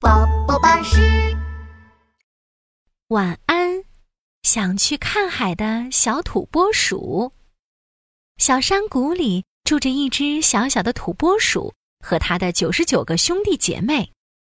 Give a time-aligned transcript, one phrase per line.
[0.00, 1.00] 宝宝巴士
[3.06, 3.84] 晚安，
[4.42, 7.30] 想去看海的小土拨鼠。
[8.38, 11.72] 小山谷里住着一只小小的土拨鼠
[12.04, 14.10] 和它的九十九个兄弟姐妹。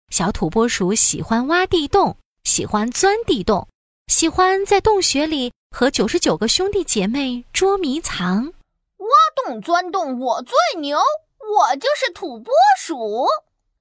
[0.09, 3.65] 小土拨鼠喜欢挖地洞，喜欢钻地洞，
[4.07, 8.47] 喜欢在洞穴里和九十九个兄弟姐妹捉迷藏。
[8.97, 9.07] 挖
[9.37, 13.25] 洞钻洞，我最牛，我就是土拨鼠。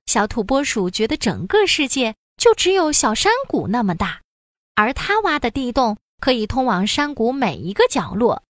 [0.09, 4.23] 小土拨鼠觉得整个世界就只有小山谷那么大，
[4.75, 8.43] 而它挖的地洞可以通往山谷每一个角落。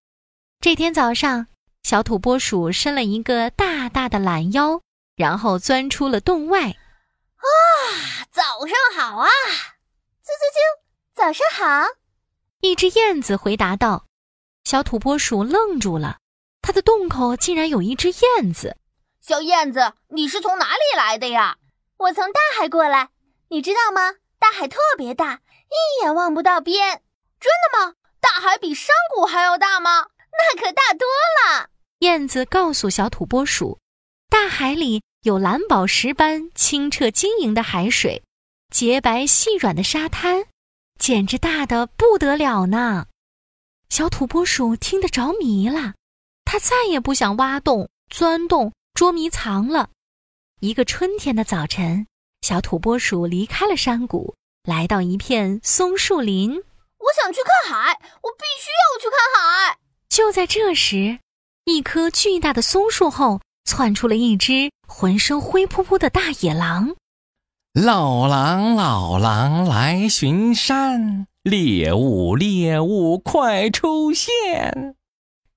[0.60, 1.48] 这天早上，
[1.82, 4.80] 小土拨鼠伸了一个大大的懒腰，
[5.16, 6.70] 然后钻出了洞外。
[6.70, 7.44] 啊，
[8.30, 9.26] 早上好啊！
[9.26, 10.62] 啾啾啾，
[11.12, 11.88] 早上好！
[12.60, 14.06] 一只燕子回答道。
[14.62, 16.18] 小土拨鼠愣住了，
[16.62, 18.76] 它的洞口竟然有一只燕子。
[19.28, 21.58] 小燕子，你是从哪里来的呀？
[21.98, 23.10] 我从大海过来，
[23.50, 24.14] 你知道吗？
[24.38, 27.02] 大海特别大，一眼望不到边。
[27.38, 27.92] 真的吗？
[28.22, 30.06] 大海比山谷还要大吗？
[30.32, 31.06] 那可大多
[31.44, 31.68] 了。
[31.98, 33.78] 燕子告诉小土拨鼠，
[34.30, 35.02] 大海里。
[35.24, 38.22] 有蓝宝石般清澈晶莹的海水，
[38.72, 40.46] 洁白细软的沙滩，
[40.98, 43.04] 简直大的不得了呢。
[43.90, 45.92] 小土拨鼠听得着迷了，
[46.46, 49.90] 它再也不想挖洞、钻洞、捉迷藏了。
[50.58, 52.08] 一个春天的早晨，
[52.40, 56.50] 小土拨鼠离开了山谷，来到一片松树林。
[56.50, 59.78] 我想去看海，我必须要去看海。
[60.08, 61.20] 就在这时，
[61.66, 63.40] 一棵巨大的松树后。
[63.64, 66.96] 窜出了一只浑身灰扑扑的大野狼。
[67.74, 74.96] 老狼，老狼来巡山，猎物，猎物快出现！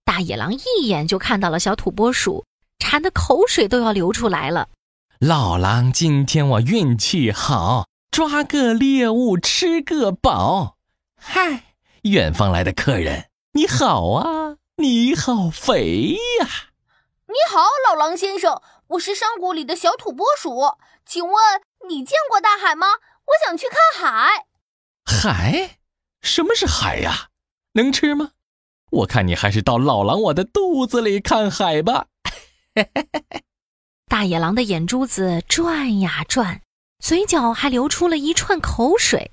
[0.04, 2.44] 大野狼一眼就看到了小土拨鼠，
[2.82, 4.68] 馋得口水都要流出来了。
[5.20, 10.78] 老狼，今天我运气好，抓个猎物吃个饱。
[11.16, 16.48] 嗨，远方来的客人，你好啊，你好肥呀！
[17.28, 20.76] 你好，老狼先生，我是山谷里的小土拨鼠，
[21.06, 21.34] 请问
[21.88, 22.88] 你见过大海吗？
[23.26, 24.48] 我想去看海。
[25.06, 25.78] 海？
[26.22, 27.28] 什么是海呀？
[27.74, 28.32] 能吃吗？
[28.90, 32.08] 我看你还是到老狼我的肚子里看海吧。
[34.08, 36.62] 大野狼的眼珠子转呀转，
[37.00, 39.32] 嘴角还流出了一串口水。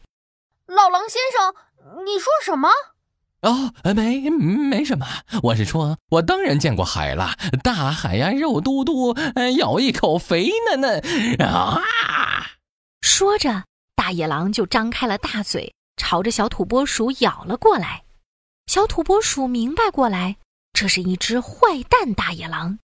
[0.66, 1.54] 老狼先生，
[2.04, 2.68] 你说什么？
[3.42, 5.06] 哦，没没什么，
[5.44, 9.14] 我是说，我当然见过海了，大海呀，肉嘟嘟，
[9.58, 11.00] 咬一口肥嫩嫩
[11.46, 11.80] 啊！
[13.00, 18.02] 说着，大野狼就张开了大嘴，朝着小土拨鼠咬了过来。
[18.66, 20.36] 小土拨鼠明白过来，
[20.72, 22.80] 这是一只坏蛋大野狼，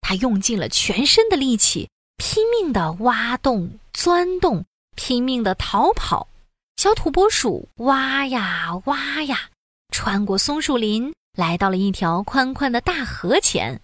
[0.00, 4.64] 它用尽了全身的力气，拼命的挖洞、钻洞，
[4.96, 6.28] 拼命的逃跑。
[6.76, 9.50] 小土拨鼠挖呀挖呀。
[9.90, 13.80] 穿过松树林，来到了一条宽宽的大河前。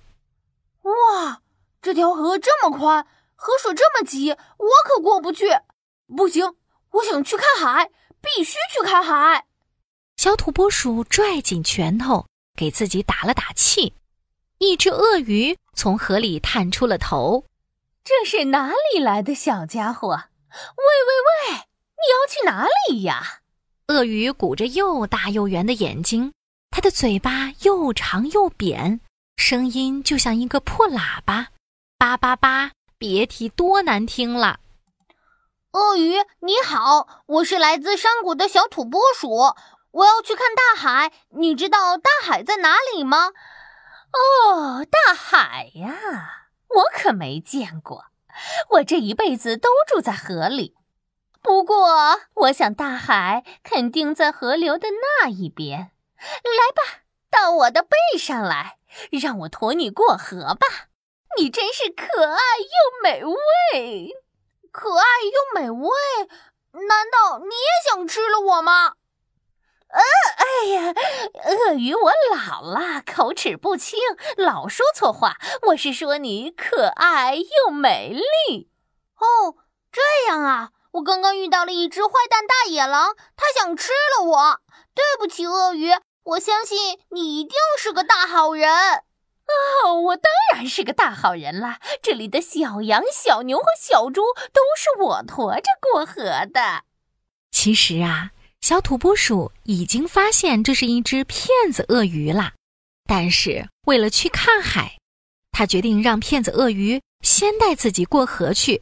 [0.82, 1.40] 哇，
[1.82, 5.46] 这条河这么宽，河水这么急，我可过不去。
[6.16, 6.54] 不行，
[6.90, 9.44] 我想去看海，必须去看海。
[10.16, 12.26] 小土拨鼠拽紧拳头，
[12.56, 13.92] 给自己打了打气。
[14.58, 17.44] 一只鳄鱼从河里探出了头。
[18.02, 20.08] 这是哪里来的小家伙？
[20.10, 23.40] 喂喂喂，你要去哪里呀？
[23.88, 26.32] 鳄鱼鼓着又大又圆的眼睛，
[26.70, 29.00] 它的嘴巴又长又扁，
[29.36, 31.48] 声音就像一个破喇叭，
[31.98, 34.60] 叭叭叭，别提多难听了。
[35.72, 39.28] 鳄鱼你好，我是来自山谷的小土拨鼠，
[39.90, 41.12] 我要去看大海。
[41.30, 43.30] 你知道大海在哪里吗？
[44.14, 48.06] 哦，大海呀，我可没见过，
[48.70, 50.76] 我这一辈子都住在河里。
[51.42, 55.90] 不过，我想大海肯定在河流的那一边。
[56.18, 58.78] 来吧，到我的背上来，
[59.10, 60.88] 让我驮你过河吧。
[61.36, 64.14] 你真是可爱又美味，
[64.70, 65.90] 可爱又美味。
[66.88, 68.94] 难道你也想吃了我吗？
[69.94, 70.00] 呃，
[70.36, 70.94] 哎呀，
[71.44, 73.98] 鳄鱼，我老了，口齿不清，
[74.36, 75.38] 老说错话。
[75.68, 78.70] 我是说你可爱又美丽。
[79.16, 79.54] 哦，
[79.92, 80.70] 这样啊。
[80.94, 84.60] 我刚刚遇到了一只坏蛋大野狼，它想吃了我。
[84.94, 85.90] 对不起，鳄鱼，
[86.24, 88.68] 我相信你一定是个大好人。
[89.84, 91.78] 哦，我当然是个大好人啦！
[92.00, 96.84] 这里的小羊、小牛和小猪都是我驮着过河的。
[97.50, 98.30] 其实啊，
[98.64, 102.54] 小土拨鼠已经发现这是一只骗子鳄鱼啦。
[103.04, 104.96] 但是为了去看海，
[105.50, 108.80] 他决定让骗子鳄鱼先带自己过河去。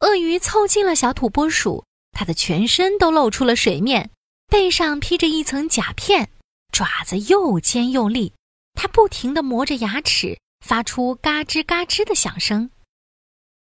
[0.00, 4.08] 鳄鱼凑近了小土拨鼠，它的全身都露出了水面，
[4.48, 6.30] 背上披着一层甲片，
[6.72, 8.32] 爪子又尖又利，
[8.72, 12.70] 它不停地磨着牙齿，发出嘎吱嘎吱的响声。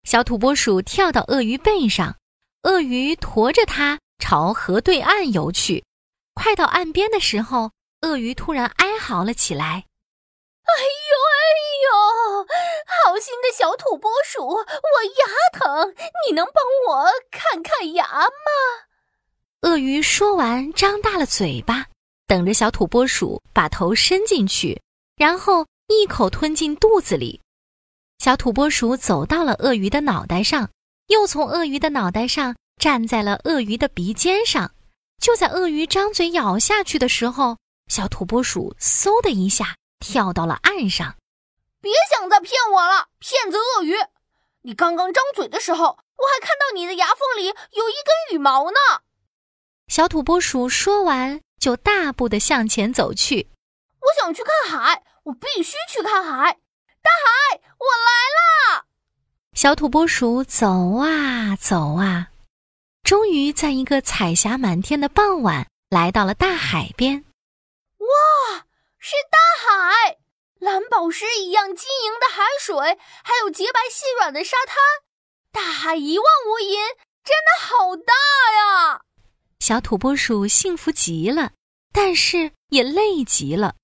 [0.05, 2.15] 小土拨鼠跳到鳄鱼背上，
[2.63, 5.83] 鳄鱼驮着它朝河对岸游去。
[6.33, 7.71] 快到岸边的时候，
[8.01, 9.85] 鳄鱼突然哀嚎了起来
[10.67, 11.39] ：“哎呦哎
[11.85, 12.47] 呦，
[12.85, 15.93] 好心的小土拨鼠，我牙疼，
[16.27, 18.29] 你能帮我看看牙吗？”
[19.61, 21.87] 鳄鱼说完，张大了嘴巴，
[22.27, 24.79] 等着小土拨鼠把头伸进去，
[25.15, 27.41] 然后一口吞进肚子里。
[28.19, 30.69] 小土拨鼠走到了鳄鱼的脑袋上，
[31.07, 34.71] 又从鳄鱼的脑袋上站在了鳄鱼的鼻尖上。
[35.19, 37.57] 就在鳄鱼张嘴咬下去的时候，
[37.87, 41.15] 小土拨鼠嗖的一下跳到了岸上。
[41.81, 43.95] 别想再骗我了，骗子鳄鱼！
[44.61, 48.77] 你刚刚张嘴的时候，我还看到你的牙缝里有一根羽毛呢。
[49.87, 53.49] 小土拨鼠说完，就大步的向前走去。
[54.01, 56.59] 我想去看海，我必须去看海。
[57.01, 58.85] 大海，我来啦！
[59.53, 62.29] 小土拨鼠走啊走啊，
[63.07, 67.23] 终于在一个彩霞满天的傍晚，来到了大海边。
[67.99, 68.65] 哇，
[68.99, 70.17] 是大海！
[70.59, 72.75] 蓝宝石一样晶莹的海水，
[73.23, 74.75] 还有洁白细软的沙滩，
[75.53, 76.75] 大海一望无垠，
[77.23, 78.13] 真的好大
[78.91, 79.01] 呀！
[79.61, 81.53] 小土拨鼠幸福极了，
[81.93, 83.75] 但是也累极了。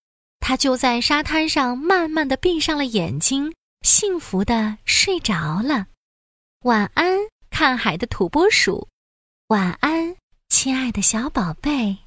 [0.41, 5.87] 它就在沙滩上慢慢的闭上了眼睛，幸福的睡着了。
[6.63, 8.89] 晚安，看海的土拨鼠。
[9.53, 10.15] 晚安，
[10.49, 12.02] 亲爱的小宝贝。